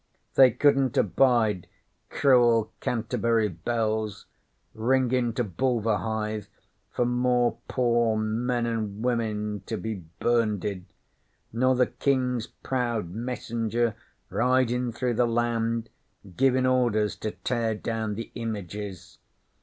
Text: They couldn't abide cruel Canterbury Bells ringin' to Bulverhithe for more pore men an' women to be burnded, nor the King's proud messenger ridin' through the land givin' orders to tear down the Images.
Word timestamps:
They 0.33 0.49
couldn't 0.49 0.97
abide 0.97 1.67
cruel 2.09 2.71
Canterbury 2.79 3.49
Bells 3.49 4.25
ringin' 4.73 5.31
to 5.33 5.43
Bulverhithe 5.43 6.47
for 6.89 7.05
more 7.05 7.59
pore 7.67 8.17
men 8.17 8.65
an' 8.65 9.03
women 9.03 9.61
to 9.67 9.77
be 9.77 10.03
burnded, 10.19 10.85
nor 11.53 11.75
the 11.75 11.85
King's 11.85 12.47
proud 12.47 13.11
messenger 13.11 13.93
ridin' 14.31 14.91
through 14.91 15.13
the 15.13 15.27
land 15.27 15.91
givin' 16.35 16.65
orders 16.65 17.15
to 17.17 17.29
tear 17.29 17.75
down 17.75 18.15
the 18.15 18.31
Images. 18.33 19.19